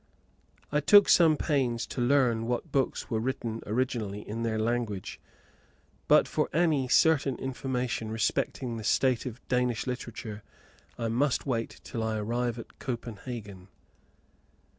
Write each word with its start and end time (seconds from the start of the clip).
I 0.71 0.79
took 0.79 1.07
some 1.07 1.37
pains 1.37 1.85
to 1.85 2.01
learn 2.01 2.47
what 2.47 2.71
books 2.71 3.11
were 3.11 3.19
written 3.19 3.61
originally 3.67 4.27
in 4.27 4.41
their 4.41 4.57
language; 4.57 5.19
but 6.07 6.27
for 6.27 6.49
any 6.51 6.87
certain 6.87 7.35
information 7.37 8.09
respecting 8.11 8.77
the 8.77 8.83
state 8.83 9.27
of 9.27 9.47
Danish 9.47 9.85
literature 9.85 10.41
I 10.97 11.07
must 11.09 11.45
wait 11.45 11.81
till 11.83 12.01
I 12.01 12.17
arrive 12.17 12.57
at 12.57 12.79
Copenhagen. 12.79 13.67